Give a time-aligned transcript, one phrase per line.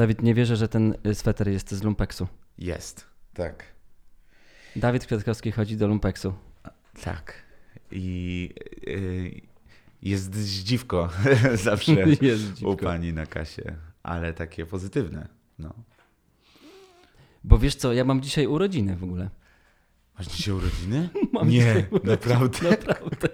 [0.00, 2.28] Dawid, nie wierzę, że ten y, sweter jest z lumpeksu.
[2.58, 3.64] Jest, tak.
[4.76, 6.34] Dawid Kwiatkowski chodzi do lumpeksu.
[7.02, 7.34] Tak.
[7.90, 8.50] I
[8.88, 9.40] y,
[10.02, 11.08] jest zdziwko
[11.54, 15.28] zawsze Jest u pani na kasie, ale takie pozytywne.
[15.58, 15.74] No.
[17.44, 19.30] Bo wiesz co, ja mam dzisiaj urodziny w ogóle.
[20.18, 21.08] Masz dzisiaj urodziny?
[21.32, 22.70] Mam Nie, urodziny, naprawdę.
[22.70, 23.28] Naprawdę.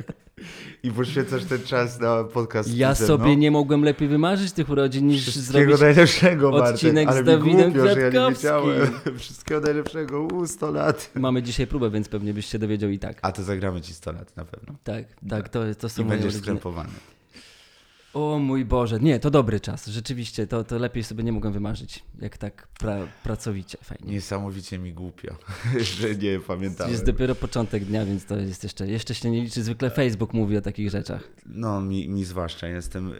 [0.82, 5.34] I poświęcasz ten czas na podcast Ja sobie nie mogłem lepiej wymarzyć tych urodzin niż
[5.34, 5.80] zrobić...
[5.80, 6.74] najlepszego, Bartek.
[6.74, 8.90] odcinek ale z Dawidem głupio, że ja nie wiedziałem.
[9.18, 11.10] Wszystkiego najlepszego, u 100 lat.
[11.14, 13.18] Mamy dzisiaj próbę, więc pewnie byś się dowiedział i tak.
[13.22, 14.74] A to zagramy ci 100 lat na pewno.
[14.84, 16.42] Tak, tak, to, to są I będziesz urodziny.
[16.42, 16.90] skrępowany.
[18.16, 19.86] O mój Boże, nie, to dobry czas.
[19.86, 22.04] Rzeczywiście, to, to lepiej sobie nie mogłem wymarzyć.
[22.20, 24.12] Jak tak pra, pracowicie, fajnie.
[24.12, 25.36] Niesamowicie mi głupio,
[25.98, 26.92] że nie pamiętałem.
[26.92, 29.62] Jest dopiero początek dnia, więc to jest jeszcze, jeszcze się nie liczy.
[29.62, 31.28] Zwykle Facebook mówi o takich rzeczach.
[31.46, 32.68] No, mi, mi zwłaszcza.
[32.68, 33.12] Jestem,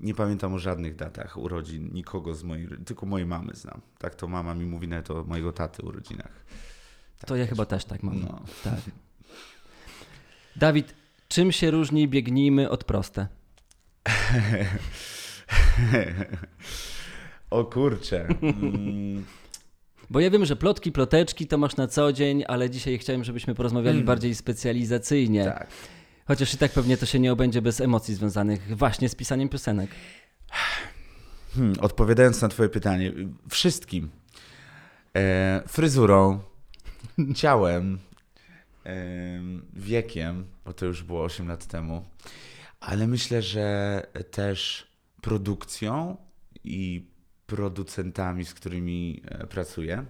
[0.00, 3.80] nie pamiętam o żadnych datach urodzin nikogo z mojej, tylko mojej mamy znam.
[3.98, 6.44] Tak to mama mi mówi nawet o mojego taty urodzinach.
[7.26, 8.20] To ja chyba też tak mam.
[8.20, 8.42] No.
[8.64, 8.80] Tak.
[10.56, 10.94] Dawid,
[11.28, 13.41] czym się różni biegnijmy od proste?
[17.50, 18.26] o kurczę.
[18.42, 19.24] Mm,
[20.10, 23.54] Bo ja wiem, że plotki, ploteczki to masz na co dzień, ale dzisiaj chciałem, żebyśmy
[23.54, 24.06] porozmawiali Mm.
[24.06, 25.44] bardziej specjalizacyjnie.
[25.44, 25.66] tak.
[26.26, 29.90] Chociaż i tak pewnie to się nie obędzie bez emocji związanych właśnie z pisaniem piosenek.
[31.54, 33.12] Hmm, odpowiadając na Twoje pytanie,
[33.50, 34.10] wszystkim.
[35.16, 36.40] E, fryzurą,
[37.34, 37.98] ciałem,
[38.84, 42.04] em, wiekiem, bo to już było 8 lat temu,
[42.82, 44.86] ale myślę, że też
[45.20, 46.16] produkcją
[46.64, 47.06] i
[47.46, 50.04] producentami, z którymi e, pracuję.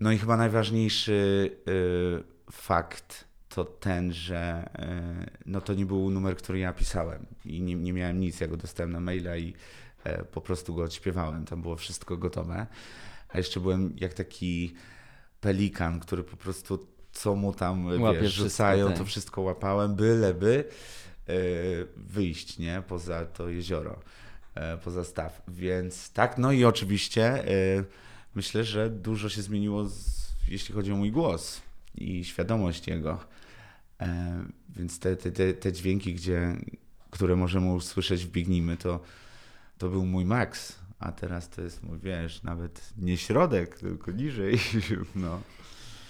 [0.00, 1.50] No i chyba najważniejszy
[2.48, 7.62] e, fakt to ten, że e, no to nie był numer, który ja pisałem i
[7.62, 9.54] nie, nie miałem nic, ja go dostałem na maila i
[10.32, 12.66] po prostu go odśpiewałem, tam było wszystko gotowe.
[13.28, 14.74] A jeszcze byłem jak taki
[15.40, 18.98] pelikan, który po prostu co mu tam Łapie wiesz, wszystko, rzucają, tak.
[18.98, 20.64] to wszystko łapałem, byleby
[21.96, 24.00] wyjść, nie, poza to jezioro,
[24.54, 25.42] e, poza staw.
[25.48, 27.84] Więc tak, no i oczywiście e,
[28.34, 29.86] myślę, że dużo się zmieniło,
[30.48, 31.62] jeśli chodzi o mój głos
[31.94, 33.24] i świadomość jego.
[34.00, 34.44] E,
[34.76, 36.56] więc te, te, te, dźwięki, gdzie,
[37.10, 39.00] które możemy usłyszeć w Biegnijmy, to,
[39.78, 40.82] to był mój maks.
[40.98, 44.58] A teraz to jest mój, wiesz, nawet nie środek, tylko niżej.
[45.14, 45.40] No.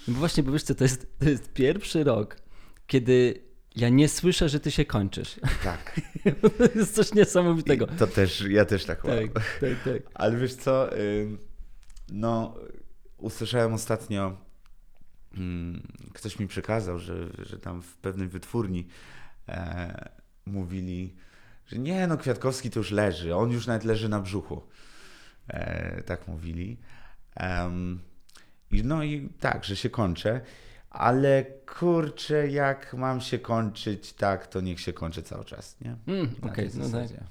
[0.07, 2.37] No właśnie, bo wiesz co, to jest, to jest pierwszy rok,
[2.87, 3.43] kiedy
[3.75, 5.39] ja nie słyszę, że ty się kończysz.
[5.63, 6.01] Tak.
[6.41, 7.85] to jest coś niesamowitego.
[7.85, 9.29] I To też, ja też tak mam.
[9.29, 10.01] Tak, tak, tak.
[10.13, 10.89] Ale wiesz co,
[12.09, 12.55] no
[13.17, 14.37] usłyszałem ostatnio,
[15.37, 18.87] ym, ktoś mi przekazał, że, że tam w pewnej wytwórni
[19.49, 20.09] e,
[20.45, 21.15] mówili,
[21.65, 24.61] że nie no, Kwiatkowski to już leży, on już nawet leży na brzuchu.
[25.47, 26.77] E, tak mówili.
[28.71, 30.41] I no i tak, że się kończę.
[30.93, 31.45] Ale
[31.79, 35.95] kurczę, jak mam się kończyć tak, to niech się kończy cały czas, nie?
[36.07, 37.09] Mm, Okej, tej no tak.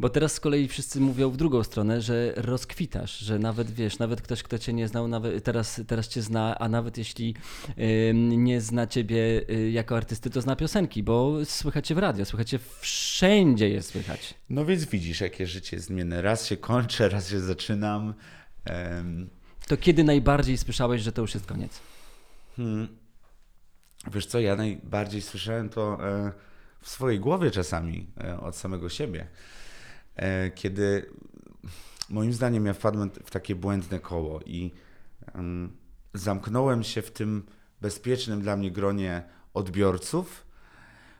[0.00, 4.22] Bo teraz z kolei wszyscy mówią w drugą stronę, że rozkwitasz, że nawet wiesz, nawet
[4.22, 7.34] ktoś, kto cię nie znał, nawet teraz, teraz cię zna, a nawet jeśli
[8.22, 12.50] nie zna ciebie y, jako artysty, to zna piosenki, bo słychać cię w radio, słychać
[12.50, 14.34] cię wszędzie jest słychać.
[14.50, 16.22] No więc widzisz, jakie życie jest zmienne.
[16.22, 18.14] Raz się kończę, raz się zaczynam.
[18.64, 19.28] Em,
[19.68, 21.80] To kiedy najbardziej słyszałeś, że to już jest koniec?
[22.56, 22.88] Hmm.
[24.12, 26.32] Wiesz co, ja najbardziej słyszałem to e,
[26.80, 29.26] w swojej głowie czasami e, od samego siebie.
[30.16, 31.10] E, kiedy
[32.10, 34.70] moim zdaniem ja wpadłem w takie błędne koło i
[35.34, 35.76] em,
[36.14, 37.46] zamknąłem się w tym
[37.80, 39.22] bezpiecznym dla mnie gronie
[39.54, 40.46] odbiorców,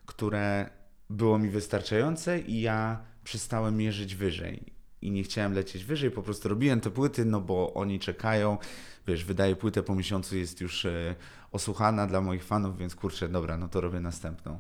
[0.07, 0.71] które
[1.11, 4.73] było mi wystarczające i ja przestałem mierzyć wyżej.
[5.01, 8.59] I nie chciałem lecieć wyżej, po prostu robiłem te płyty, no bo oni czekają.
[9.07, 11.15] Wiesz, wydaję płytę po miesiącu, jest już e,
[11.53, 14.59] osłuchana dla moich fanów, więc kurczę, dobra, no to robię następną.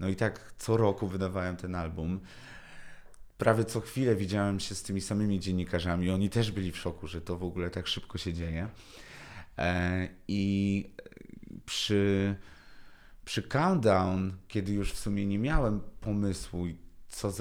[0.00, 2.20] No i tak co roku wydawałem ten album.
[3.38, 6.10] Prawie co chwilę widziałem się z tymi samymi dziennikarzami.
[6.10, 8.68] Oni też byli w szoku, że to w ogóle tak szybko się dzieje.
[9.58, 10.90] E, I
[11.66, 12.34] przy,
[13.24, 16.66] przy Countdown, kiedy już w sumie nie miałem pomysłu,
[17.08, 17.32] co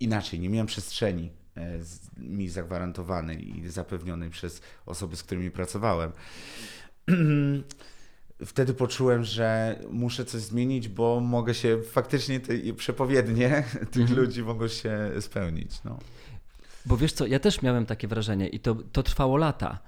[0.00, 1.39] inaczej, nie miałem przestrzeni
[2.16, 6.12] mi zagwarantowanej i zapewnionej przez osoby, z którymi pracowałem.
[8.46, 14.20] Wtedy poczułem, że muszę coś zmienić, bo mogę się faktycznie te przepowiednie tych Mhm.
[14.20, 15.70] ludzi mogą się spełnić.
[15.84, 15.98] No.
[16.86, 19.78] Bo wiesz co, ja też miałem takie wrażenie i to, to trwało lata,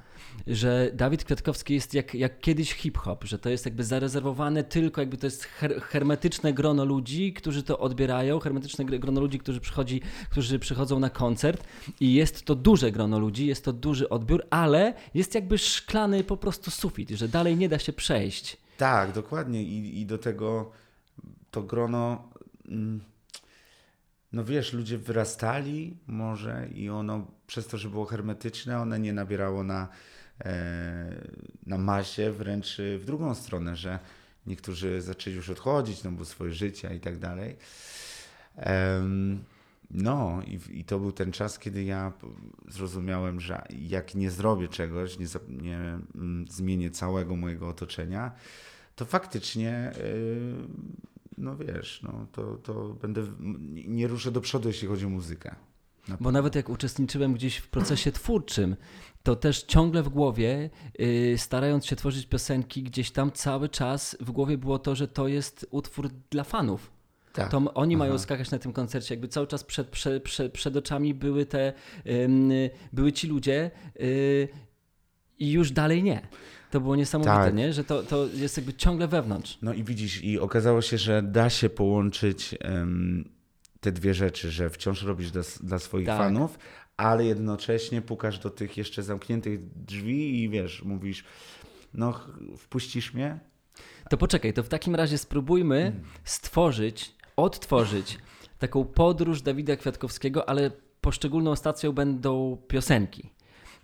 [0.47, 5.17] że Dawid Kwiatkowski jest jak, jak kiedyś hip-hop, że to jest jakby zarezerwowane tylko, jakby
[5.17, 10.01] to jest her, hermetyczne grono ludzi, którzy to odbierają, hermetyczne grono ludzi, którzy, przychodzi,
[10.31, 11.65] którzy przychodzą na koncert
[12.01, 16.37] i jest to duże grono ludzi, jest to duży odbiór, ale jest jakby szklany po
[16.37, 18.57] prostu sufit, że dalej nie da się przejść.
[18.77, 20.73] Tak, dokładnie i, i do tego
[21.51, 22.29] to grono...
[22.69, 23.01] Mm,
[24.33, 29.65] no wiesz, ludzie wyrastali może i ono przez to, że było hermetyczne, one nie nabierało
[29.65, 29.89] na,
[31.67, 33.99] na masie, wręcz w drugą stronę, że
[34.47, 37.57] niektórzy zaczęli już odchodzić, no bo swoje życia i tak dalej.
[39.91, 42.13] No i, i to był ten czas, kiedy ja
[42.69, 45.79] zrozumiałem, że jak nie zrobię czegoś, nie, nie
[46.15, 48.33] mm, zmienię całego mojego otoczenia,
[48.97, 50.55] to faktycznie yy,
[51.39, 53.27] no wiesz, no, to, to będę,
[53.87, 55.55] nie ruszę do przodu, jeśli chodzi o muzykę.
[56.09, 58.77] Na Bo nawet jak uczestniczyłem gdzieś w procesie twórczym,
[59.23, 64.31] to też ciągle w głowie, yy, starając się tworzyć piosenki, gdzieś tam cały czas w
[64.31, 66.91] głowie było to, że to jest utwór dla fanów.
[67.33, 67.51] Tak.
[67.51, 67.99] To oni Aha.
[67.99, 69.15] mają skakać na tym koncercie.
[69.15, 71.73] Jakby cały czas przed, przed, przed, przed oczami były te,
[72.05, 74.49] yy, były ci ludzie yy,
[75.39, 76.29] i już dalej nie.
[76.71, 77.55] To było niesamowite, tak.
[77.55, 77.73] nie?
[77.73, 79.59] że to, to jest jakby ciągle wewnątrz.
[79.63, 83.29] No i widzisz, i okazało się, że da się połączyć um,
[83.83, 86.19] te dwie rzeczy, że wciąż robisz dla, dla swoich tak.
[86.19, 86.59] fanów,
[86.97, 91.25] ale jednocześnie pukasz do tych jeszcze zamkniętych drzwi i wiesz, mówisz,
[91.95, 92.21] no
[92.59, 93.39] wpuścisz mnie?
[94.11, 96.03] To poczekaj, to w takim razie spróbujmy hmm.
[96.25, 98.19] stworzyć, odtworzyć
[98.59, 100.71] taką podróż Dawida Kwiatkowskiego, ale
[101.01, 103.31] poszczególną stacją będą piosenki.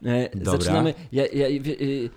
[0.05, 0.53] E, Dobra.
[0.53, 0.95] Zaczynamy.
[1.12, 2.11] Ja, ja, y,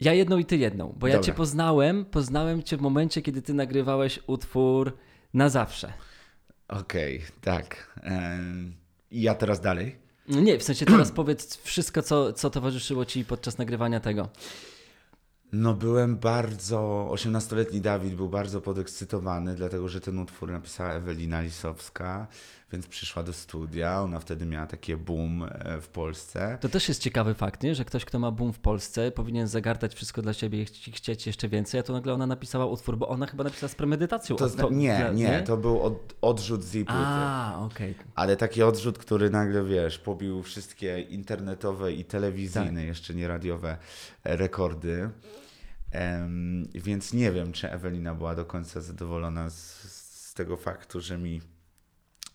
[0.00, 3.54] ja jedną i ty jedną, bo ja cię poznałem, poznałem cię w momencie, kiedy ty
[3.54, 4.96] nagrywałeś utwór
[5.34, 5.92] na zawsze.
[6.68, 7.94] Okej, okay, tak.
[9.10, 9.96] I ja teraz dalej?
[10.28, 14.28] Nie, w sensie teraz powiedz wszystko, co, co towarzyszyło ci podczas nagrywania tego.
[15.52, 22.26] No byłem bardzo, 18-letni Dawid był bardzo podekscytowany, dlatego że ten utwór napisała Ewelina Lisowska,
[22.74, 26.58] więc przyszła do studia, ona wtedy miała takie boom e, w Polsce.
[26.60, 27.74] To też jest ciekawy fakt, nie?
[27.74, 31.48] że ktoś, kto ma boom w Polsce, powinien zagartać wszystko dla siebie i chcieć jeszcze
[31.48, 34.36] więcej, a to nagle ona napisała utwór, bo ona chyba napisała z premedytacją.
[34.36, 37.00] To, to nie, dla, nie, nie, to był od, odrzut z jej płyty.
[37.02, 37.92] A, okej.
[37.92, 38.04] Okay.
[38.14, 42.88] Ale taki odrzut, który nagle, wiesz, pobił wszystkie internetowe i telewizyjne, tak.
[42.88, 43.76] jeszcze nie radiowe
[44.24, 45.10] e, rekordy.
[45.94, 49.82] Um, więc nie wiem, czy Ewelina była do końca zadowolona z,
[50.30, 51.40] z tego faktu, że mi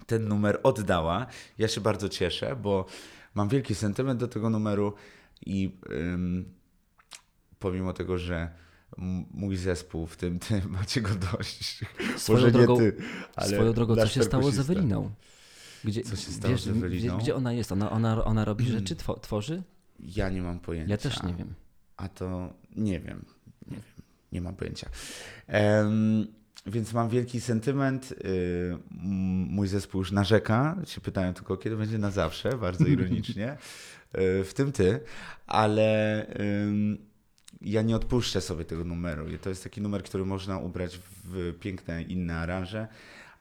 [0.05, 1.27] ten numer oddała.
[1.57, 2.85] Ja się bardzo cieszę, bo
[3.35, 4.93] mam wielki sentyment do tego numeru
[5.45, 6.45] i um,
[7.59, 8.49] pomimo tego, że
[9.31, 11.85] mój zespół, w tym ty, macie go dość.
[12.17, 12.97] Swoją Może drogą, nie ty,
[13.35, 15.11] ale swoją drogą, co się stało z Eweliną?
[15.83, 17.15] Gdzie, co się stało wiesz, z Eweliną?
[17.15, 17.71] Gdzie, gdzie, ona jest?
[17.71, 18.79] Ona, ona, ona robi mm.
[18.79, 19.63] rzeczy, tworzy?
[19.99, 20.91] Ja nie mam pojęcia.
[20.91, 21.53] Ja też nie wiem.
[21.97, 23.25] A to nie wiem.
[23.67, 23.83] Nie wiem.
[24.31, 24.89] Nie mam pojęcia.
[25.47, 26.27] Um,
[26.65, 28.11] więc mam wielki sentyment.
[28.11, 28.77] Y,
[29.49, 30.77] mój zespół już narzeka.
[30.85, 33.57] Się pytają tylko, kiedy będzie na zawsze, bardzo ironicznie.
[34.17, 34.99] Y, w tym ty,
[35.47, 36.25] ale
[37.61, 39.25] ja nie odpuszczę sobie tego numeru.
[39.41, 42.87] To jest taki numer, który można ubrać w piękne inne aranże,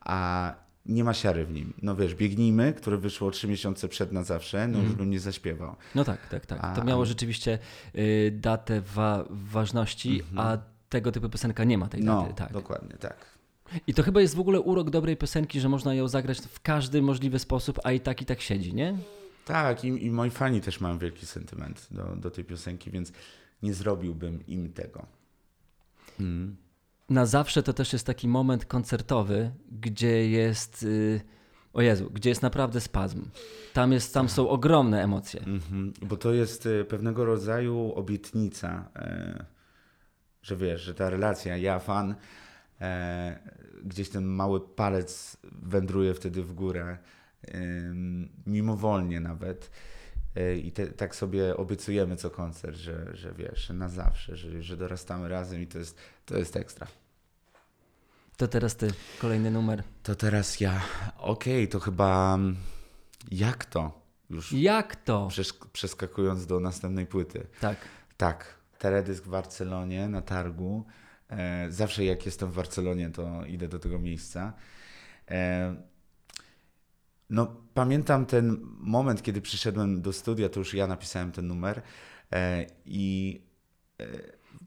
[0.01, 0.55] a
[0.87, 1.73] nie ma siary w nim.
[1.83, 4.97] No wiesz, Biegnijmy, które wyszło trzy miesiące przed na zawsze, no już mhm.
[4.97, 5.77] bym nie zaśpiewał.
[5.95, 6.77] No tak, tak, tak.
[6.77, 7.59] To miało rzeczywiście
[7.95, 10.61] y, datę wa ważności, a mhm.
[10.89, 12.35] Tego typu piosenka nie ma tej no, daty.
[12.35, 12.53] Tak.
[12.53, 13.39] dokładnie, tak.
[13.87, 17.03] I to chyba jest w ogóle urok dobrej piosenki, że można ją zagrać w każdy
[17.03, 18.99] możliwy sposób, a i tak i tak siedzi, nie?
[19.45, 23.13] Tak, i, i moi fani też mają wielki sentyment do, do tej piosenki, więc
[23.63, 25.07] nie zrobiłbym im tego.
[26.21, 26.57] Mm.
[27.09, 30.83] Na zawsze to też jest taki moment koncertowy, gdzie jest.
[30.83, 31.21] Yy,
[31.73, 33.25] o Jezu, gdzie jest naprawdę spazm.
[33.73, 35.41] Tam, jest, tam są ogromne emocje.
[35.43, 39.45] Mm -hmm, bo to jest y, pewnego rodzaju obietnica, y,
[40.49, 42.15] że wiesz, że ta relacja ja-fan
[42.81, 43.39] E,
[43.85, 46.99] gdzieś ten mały palec wędruje wtedy w górę,
[48.47, 49.71] mimowolnie nawet.
[50.37, 54.77] E, I te, tak sobie obiecujemy co koncert, że, że wiesz, na zawsze, że, że
[54.77, 56.87] dorastamy razem i to jest, to jest ekstra.
[58.37, 58.91] To teraz ty,
[59.21, 59.83] kolejny numer.
[60.03, 60.81] To teraz ja.
[61.19, 62.57] Okej, okay, to chyba mm,
[63.31, 64.01] jak to?
[64.31, 65.29] Już jak to?
[65.73, 67.47] Przeskakując do następnej płyty.
[67.61, 67.79] Tak.
[68.17, 68.55] Tak.
[68.79, 70.85] Teledysk w Barcelonie na targu.
[71.31, 74.53] E, zawsze jak jestem w Barcelonie, to idę do tego miejsca.
[75.31, 75.75] E,
[77.31, 81.83] no, pamiętam ten moment, kiedy przyszedłem do studia, to już ja napisałem ten numer
[82.33, 83.41] e, i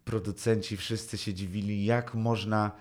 [0.03, 2.71] producenci wszyscy się dziwili, jak można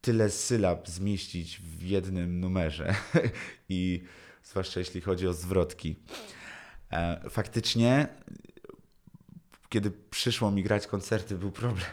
[0.00, 2.94] tyle sylab zmieścić w jednym numerze.
[3.68, 4.02] I
[4.42, 5.96] zwłaszcza jeśli chodzi o zwrotki.
[7.30, 8.08] Faktycznie,
[9.72, 11.90] kiedy przyszło mi grać koncerty, był problem.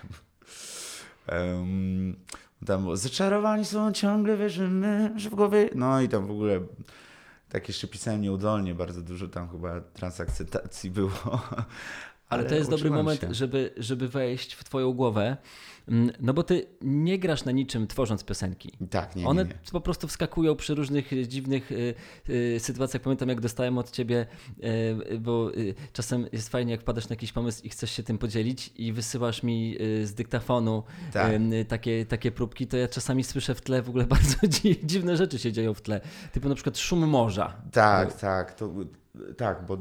[1.27, 2.15] Um,
[2.65, 5.69] tam zaczarowani są ciągle, wierzymy, że w głowie...
[5.75, 6.59] No i tam w ogóle
[7.49, 11.41] tak jeszcze pisałem nieudolnie, bardzo dużo tam chyba transakcentacji było.
[12.29, 15.37] Ale, Ale to jest dobry moment, żeby, żeby wejść w twoją głowę
[15.89, 18.71] Mm, no bo ty nie grasz na niczym tworząc piosenki.
[18.89, 19.55] Tak, nie, One nie, nie.
[19.71, 21.93] po prostu wskakują przy różnych dziwnych y,
[22.29, 23.03] y, sytuacjach.
[23.03, 24.25] Pamiętam, jak dostałem od ciebie,
[25.11, 25.51] y, bo
[25.93, 29.43] czasem jest fajnie, jak wpadasz na jakiś pomysł i chcesz się tym podzielić i wysyłasz
[29.43, 30.83] mi y, z dyktafonu
[31.13, 31.31] tak.
[31.67, 34.37] Takie, takie próbki, to ja czasami słyszę w tle w ogóle bardzo
[34.83, 36.01] dziwne rzeczy się dzieją w tle.
[36.31, 37.61] Typu na przykład szum morza.
[37.71, 38.19] Tak, to...
[38.19, 38.53] tak.
[38.53, 38.73] To,
[39.37, 39.77] tak, bo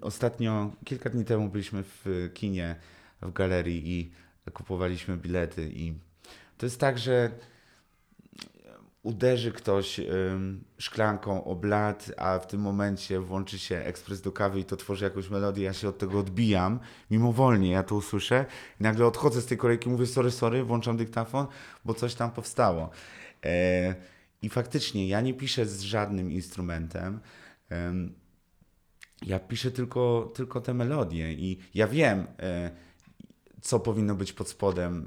[0.00, 2.76] ostatnio, kilka dni temu byliśmy w kinie,
[3.22, 4.10] w galerii i
[4.50, 5.94] kupowaliśmy bilety i
[6.58, 7.30] to jest tak, że
[9.02, 10.00] uderzy ktoś
[10.78, 15.04] szklanką o blat, a w tym momencie włączy się ekspres do kawy i to tworzy
[15.04, 16.80] jakąś melodię, ja się od tego odbijam,
[17.10, 18.44] mimowolnie ja to usłyszę
[18.80, 21.46] i nagle odchodzę z tej kolejki, mówię sorry, sorry, włączam dyktafon,
[21.84, 22.90] bo coś tam powstało.
[23.44, 23.94] E,
[24.42, 27.20] I faktycznie ja nie piszę z żadnym instrumentem,
[29.26, 32.70] ja piszę tylko, tylko te melodie i ja wiem, e,
[33.60, 35.06] co powinno być pod spodem,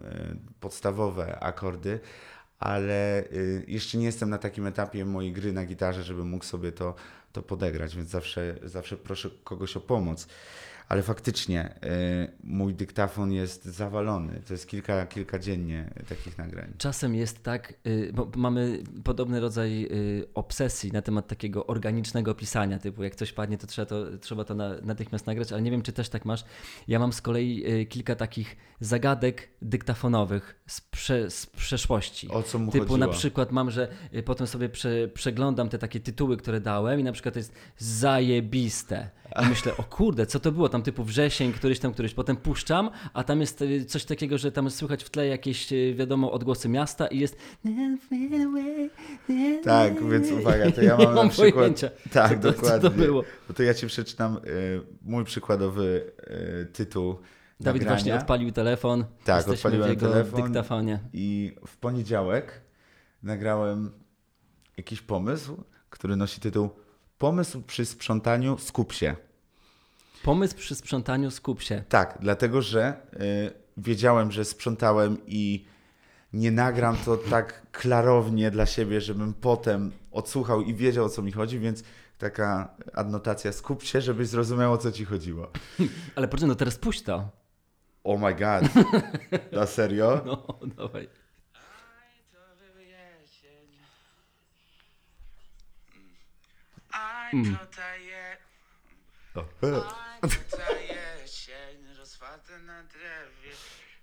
[0.55, 1.99] y, podstawowe akordy,
[2.59, 6.71] ale y, jeszcze nie jestem na takim etapie mojej gry na gitarze, żeby mógł sobie
[6.71, 6.95] to,
[7.31, 10.27] to podegrać, więc zawsze, zawsze proszę kogoś o pomoc
[10.91, 14.41] ale faktycznie y, mój dyktafon jest zawalony.
[14.47, 16.73] To jest kilka, kilka dziennie takich nagrań.
[16.77, 22.79] Czasem jest tak, y, bo mamy podobny rodzaj y, obsesji na temat takiego organicznego pisania,
[22.79, 25.81] typu jak coś padnie, to trzeba to, trzeba to na, natychmiast nagrać, ale nie wiem,
[25.81, 26.45] czy też tak masz.
[26.87, 32.29] Ja mam z kolei kilka takich zagadek dyktafonowych z, prze, z przeszłości.
[32.29, 32.97] O co mu Typu chodziło?
[32.97, 33.87] na przykład mam, że
[34.25, 39.09] potem sobie prze, przeglądam te takie tytuły, które dałem i na przykład to jest zajebiste.
[39.43, 40.69] I myślę, o kurde, co to było?
[40.69, 42.13] Tam typu wrzesień, któryś tam, któryś.
[42.13, 45.93] Potem puszczam, a tam jest e, coś takiego, że tam słychać w tle jakieś, e,
[45.93, 47.37] wiadomo, odgłosy miasta i jest...
[49.63, 51.53] Tak, więc uwaga, to ja mam, mam na przykład...
[51.53, 52.89] Pojęcia, tak, to, dokładnie.
[52.89, 53.23] To było?
[53.47, 56.11] Bo to ja ci przeczytam y, mój przykładowy
[56.63, 57.15] y, tytuł
[57.59, 57.97] Dawid nagrania.
[57.97, 59.05] właśnie odpalił telefon.
[59.23, 60.43] Tak, Jesteśmy odpaliłem w jego telefon.
[60.43, 60.99] dyktafonie.
[61.13, 62.61] I w poniedziałek
[63.23, 63.91] nagrałem
[64.77, 66.69] jakiś pomysł, który nosi tytuł
[67.21, 69.15] Pomysł przy sprzątaniu skup się.
[70.23, 71.83] Pomysł przy sprzątaniu skup się.
[71.89, 73.17] Tak, dlatego że y,
[73.77, 75.65] wiedziałem, że sprzątałem i
[76.33, 81.31] nie nagram to tak klarownie dla siebie, żebym potem odsłuchał i wiedział o co mi
[81.31, 81.83] chodzi, więc
[82.17, 85.51] taka adnotacja skup się, żebyś zrozumiał o co ci chodziło.
[86.15, 87.29] Ale poczekaj, no teraz puść to.
[88.03, 88.63] Oh my god.
[89.51, 90.21] Na serio?
[90.25, 91.09] No, dawaj.
[97.33, 97.57] Mm.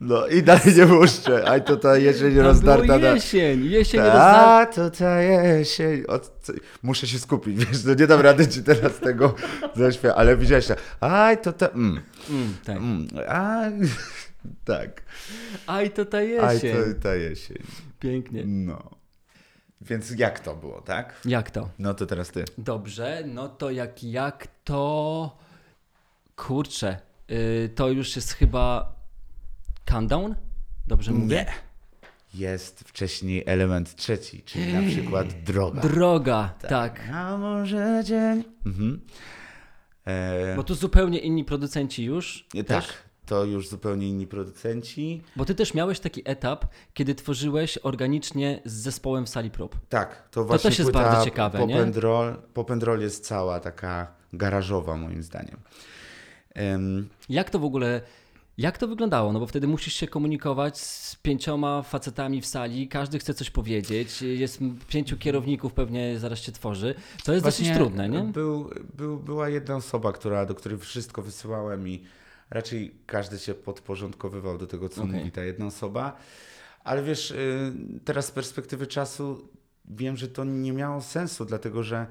[0.01, 1.49] No i dalej nie puszczę.
[1.51, 3.09] Aj to ta jesień Tam rozdarta było na...
[3.09, 4.73] jesień, jesień Ta, rozdarta.
[4.91, 6.05] to ta jesień.
[6.09, 9.35] O, co- Muszę się skupić, wiesz, no nie dam rady ci teraz tego
[9.77, 10.75] zaśpiewać, ale widziałeś to.
[11.01, 11.67] Aj, to ta...
[11.69, 12.77] Mm, Mm, tak.
[12.77, 13.65] mm, a,
[14.73, 15.03] tak.
[15.67, 16.77] Aj, to ta Aj, jesień.
[16.77, 17.63] to ta jesień.
[18.01, 18.43] Pięknie.
[18.47, 18.91] No.
[19.81, 21.15] Więc jak to było, tak?
[21.25, 21.69] Jak to?
[21.79, 22.45] No to teraz ty.
[22.59, 25.39] Dobrze, no to jak, jak to...
[26.39, 28.95] Kurczę, yy, to już jest chyba
[29.85, 30.35] countdown?
[30.87, 31.47] Dobrze mówię?
[32.35, 35.81] Jest wcześniej element trzeci, czyli na przykład droga.
[35.81, 37.09] Droga, tak.
[37.15, 38.45] A może dzień.
[38.67, 39.01] Mhm.
[40.05, 42.47] E, Bo tu zupełnie inni producenci już.
[42.57, 42.89] tak, Też?
[43.27, 45.23] to już zupełnie inni producenci.
[45.37, 49.77] Bo ty też miałeś taki etap, kiedy tworzyłeś organicznie z zespołem w sali prób.
[49.89, 51.83] Tak, to właśnie też jest bardzo ciekawe, Pop nie?
[51.83, 55.57] And Roll, Pop and Roll jest cała taka garażowa moim zdaniem.
[57.29, 58.01] Jak to w ogóle,
[58.59, 59.33] jak to wyglądało?
[59.33, 64.23] No bo wtedy musisz się komunikować z pięcioma facetami w sali, każdy chce coś powiedzieć,
[64.23, 66.95] jest pięciu kierowników, pewnie zaraz się tworzy.
[67.25, 68.23] To jest dosyć Właśnie trudne, nie?
[68.23, 72.05] Był, był, była jedna osoba, która, do której wszystko wysyłałem i
[72.51, 75.15] raczej każdy się podporządkowywał do tego, co Okej.
[75.15, 76.17] mówi ta jedna osoba.
[76.85, 77.73] Ale wiesz, y,
[78.05, 79.49] teraz z perspektywy czasu
[79.85, 82.07] wiem, że to nie miało sensu, dlatego że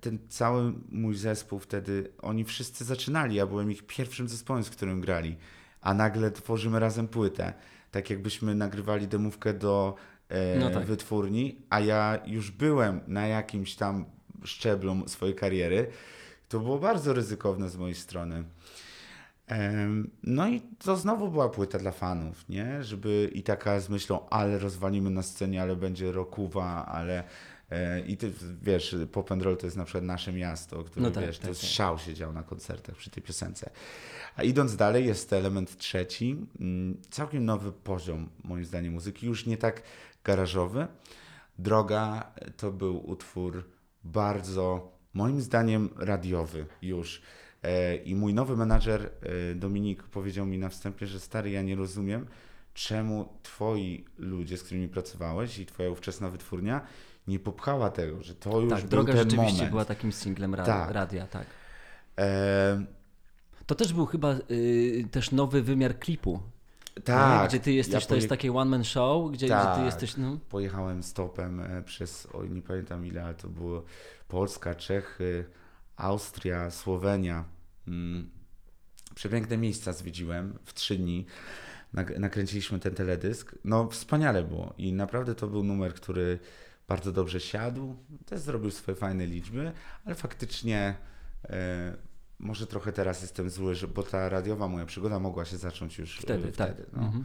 [0.00, 3.34] ten cały mój zespół wtedy, oni wszyscy zaczynali.
[3.34, 5.36] Ja byłem ich pierwszym zespołem, z którym grali,
[5.80, 7.52] a nagle tworzymy razem płytę.
[7.90, 9.94] Tak jakbyśmy nagrywali demówkę do
[10.28, 10.84] e, No tak.
[10.84, 14.04] wytwórni, a ja już byłem na jakimś tam
[14.44, 15.86] szczeblu swojej kariery.
[16.48, 18.44] To było bardzo ryzykowne z mojej strony.
[20.22, 22.82] No i to znowu była płyta dla fanów, nie?
[22.84, 27.24] Żeby i taka z myślą, ale rozwalimy na scenie, ale będzie rockowa, ale
[28.06, 31.26] I ty wiesz, Pop and Roll to jest na przykład nasze miasto, które No tak,
[31.26, 31.70] wiesz, tak, to jest tak.
[31.70, 33.70] szał się dział na koncertach przy tej piosence.
[34.36, 39.56] A idąc dalej jest element trzeci, mm, całkiem nowy poziom moim zdaniem muzyki, już nie
[39.56, 39.82] tak
[40.24, 40.86] garażowy.
[41.58, 43.64] Droga to był utwór
[44.04, 47.22] bardzo, moim zdaniem, radiowy już.
[47.62, 49.10] E, I mój nowy menadżer
[49.50, 52.26] e, Dominik powiedział mi na wstępie, że stary, ja nie rozumiem,
[52.74, 56.86] czemu twoi ludzie, z którymi pracowałeś i twoja ówczesna wytwórnia
[57.28, 59.70] nie popchała tego, że to już Tak, był droga ten rzeczywiście moment.
[59.70, 60.90] była takim singlem ra- Tak.
[60.90, 61.46] radia, tak.
[62.18, 62.84] E,
[63.66, 66.40] To też był chyba y, też nowy wymiar klipu.
[67.04, 67.48] tak.
[67.48, 69.84] Gdzie ty jesteś, ja to jest poje- takie one man show, gdzie, gdzie ty Tak.
[69.84, 70.38] jesteś, no.
[70.48, 73.84] Pojechałem stopem e, przez, oj nie pamiętam ile, ale to było
[74.28, 75.44] Polska, Czechy,
[75.96, 77.44] Austria, Słowenia.
[77.88, 78.30] Mm.
[79.14, 81.26] Przepiękne miejsca zwiedziłem w trzy dni.
[82.18, 83.54] Nakręciliśmy ten teledysk.
[83.64, 86.38] No wspaniale było i naprawdę to był numer, który
[86.90, 87.96] bardzo dobrze siadł.
[88.26, 89.72] Też zrobił swoje fajne liczby,
[90.04, 90.94] ale faktycznie
[91.44, 91.96] e,
[92.38, 96.18] może trochę teraz jestem zły, że, bo ta radiowa moja przygoda mogła się zacząć już
[96.18, 96.74] e, Wtedy, tak.
[96.92, 97.02] no.
[97.02, 97.24] Mhm.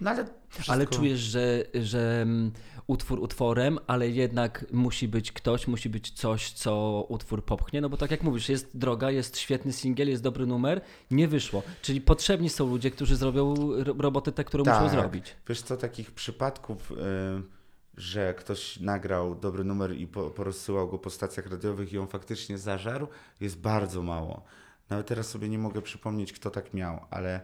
[0.00, 0.72] no ale wszystko...
[0.72, 2.52] Ale czujesz, że, że mm,
[2.86, 7.96] utwór utworem, ale jednak musi być ktoś, musi być coś, co utwór popchnie, no bo
[7.96, 11.62] tak jak mówisz, jest droga, jest świetny singiel, jest dobry numer, nie wyszło.
[11.82, 15.36] Czyli potrzebni są ludzie, którzy zrobią ro- roboty te, które muszą zrobić.
[15.48, 17.55] Wiesz co, takich przypadków, y,
[17.96, 22.58] że ktoś nagrał dobry numer i po, porozsyłał go po stacjach radiowych i on faktycznie
[22.58, 23.08] zażarł,
[23.40, 24.42] jest bardzo mało.
[24.90, 27.40] Nawet teraz sobie nie mogę przypomnieć, kto tak miał, ale...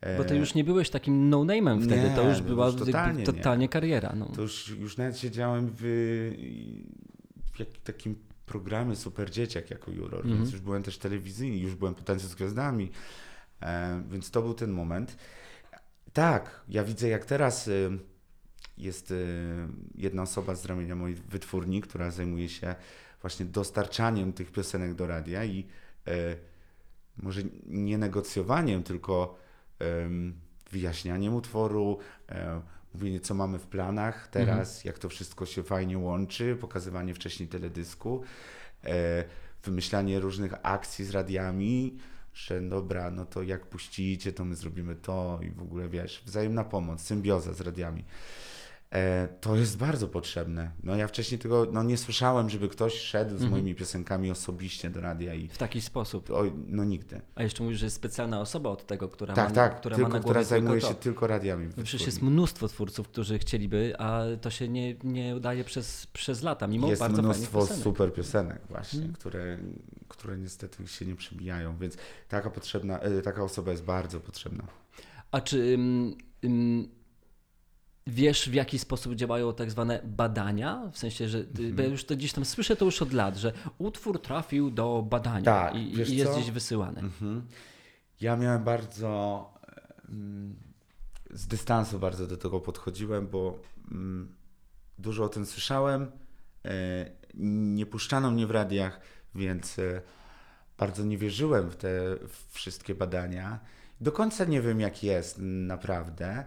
[0.00, 2.76] e, Bo ty już nie byłeś takim no-name'em wtedy, Nie, to już no była już
[2.76, 3.68] totalnie totalnie, nie.
[3.68, 4.12] kariera.
[4.16, 4.26] No.
[4.26, 5.82] To już, już nawet siedziałem w,
[7.58, 8.14] w takim
[8.46, 10.36] programie Super Dzieciak jako juror, Mhm.
[10.38, 12.90] więc już byłem też telewizyjny, już byłem po Tańcu z Gwiazdami,
[13.62, 15.16] e, więc to był ten moment.
[16.12, 17.90] Tak, ja widzę jak teraz y,
[18.82, 19.26] jest y,
[19.94, 22.74] jedna osoba z ramienia mojej wytwórni, która zajmuje się
[23.20, 25.66] właśnie dostarczaniem tych piosenek do radia i
[26.06, 26.36] e,
[27.16, 29.38] może nie negocjowaniem, tylko
[29.78, 30.34] em,
[30.70, 31.98] wyjaśnianiem utworu,
[32.28, 32.60] e,
[32.94, 38.22] mówienie, co mamy w planach teraz, jak to wszystko się fajnie łączy, pokazywanie wcześniej teledysku,
[38.84, 39.24] e,
[39.64, 41.98] wymyślanie różnych akcji z radiami,
[42.34, 46.64] że dobra, no to jak puścicie, to my zrobimy to i w ogóle wiesz, wzajemna
[46.64, 48.04] pomoc, symbioza z radiami.
[48.92, 50.70] E, to jest bardzo potrzebne.
[50.82, 55.00] No ja wcześniej tego no, nie słyszałem, żeby ktoś szedł z moimi piosenkami osobiście do
[55.00, 56.30] radia i W taki sposób.
[56.30, 57.20] oj, no nigdy.
[57.34, 60.08] A jeszcze mówisz, że jest specjalna osoba od tego, która Tak, ma, tak, która tylko,
[60.08, 61.66] ma na która zajmuje tylko się tylko radiami.
[61.66, 62.06] No Przecież wytwórni.
[62.06, 66.88] jest mnóstwo twórców, którzy chcieliby, a to się nie, nie udaje przez, przez lata, mimo
[66.88, 67.82] jest bardzo mnóstwo piosenek.
[67.82, 69.12] super piosenek właśnie, Mm.
[69.12, 69.58] które,
[70.08, 71.96] które niestety się nie przebijają, więc
[72.28, 74.64] taka potrzebna, e, taka osoba jest bardzo potrzebna.
[75.30, 76.88] A czy ym, ym,
[78.06, 80.90] wiesz, w jaki sposób działają tak zwane badania?
[80.92, 81.90] W sensie, że ty, Mhm.
[81.90, 85.74] już to gdzieś tam słyszę to już od lat, że utwór trafił do badania Tak,
[85.74, 86.36] i, i jest co?
[86.38, 87.00] gdzieś wysyłany.
[87.00, 87.42] Mhm.
[88.20, 89.50] Ja miałem bardzo
[91.30, 93.58] z dystansu bardzo do tego podchodziłem, bo
[93.90, 94.34] mm,
[94.98, 96.10] dużo o tym słyszałem.
[96.64, 99.00] E, nie puszczano mnie w radiach,
[99.34, 100.02] więc e,
[100.78, 101.90] bardzo nie wierzyłem w te
[102.50, 103.60] wszystkie badania.
[104.00, 106.44] Do końca nie wiem, jak jest naprawdę,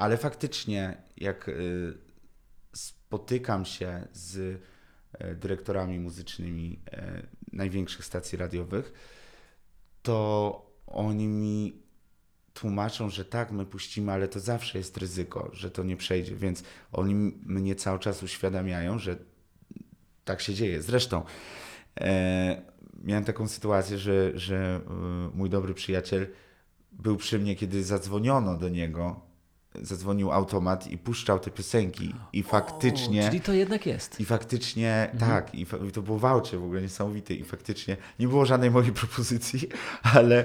[0.00, 1.52] ale faktycznie, jak e,
[2.72, 4.60] spotykam się z
[5.12, 8.92] e, dyrektorami muzycznymi e, największych stacji radiowych,
[10.02, 11.82] to oni mi
[12.54, 16.62] tłumaczą, że tak, my puścimy, ale to zawsze jest ryzyko, że to nie przejdzie, więc
[16.92, 17.14] oni
[17.46, 19.16] mnie cały czas uświadamiają, że
[20.24, 20.82] tak się dzieje.
[20.82, 21.24] Zresztą
[22.00, 22.62] e,
[23.04, 24.80] miałem taką sytuację, że, że
[25.34, 26.26] mój dobry przyjaciel
[26.92, 29.29] był przy mnie, kiedy zadzwoniono do niego,
[29.74, 33.22] zadzwonił automat i puszczał te piosenki i faktycznie...
[33.22, 34.20] O, czyli to jednak jest.
[34.20, 38.46] I faktycznie, tak, i, i to było wałcie w ogóle niesamowite i faktycznie nie było
[38.46, 39.68] żadnej mojej propozycji,
[40.02, 40.44] ale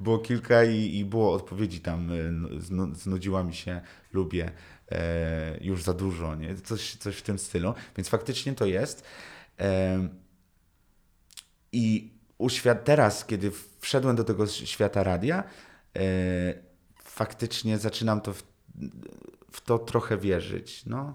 [0.00, 3.80] było kilka i, i było odpowiedzi tam, e, no, znu, znudziła mi się,
[4.12, 4.50] lubię,
[4.90, 6.54] e, już za dużo, nie?
[6.54, 9.04] Coś, coś w tym stylu, więc faktycznie to jest.
[9.60, 10.08] E,
[11.72, 15.44] I uświad- teraz, kiedy wszedłem do tego świata radia,
[15.96, 16.00] e,
[17.04, 18.55] faktycznie zaczynam to w,
[19.50, 21.14] w to trochę wierzyć, no.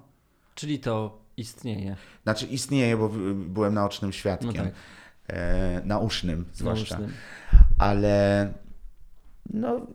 [0.56, 1.96] Czyli to istnieje.
[2.24, 4.54] Znaczy istnieje, bo by- byłem naocznym świadkiem.
[4.56, 4.74] No tak.
[5.28, 6.98] e, naucznym zwłaszcza.
[6.98, 7.18] Naucznym.
[7.78, 8.54] Ale
[9.50, 9.88] no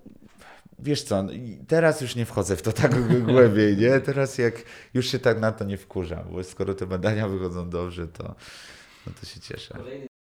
[0.78, 1.26] wiesz co,
[1.68, 4.00] teraz już nie wchodzę w to tak głębiej, nie?
[4.00, 4.62] Teraz jak
[4.94, 8.34] już się tak na to nie wkurza, bo skoro te badania wychodzą dobrze, to,
[9.06, 9.78] no to się cieszę.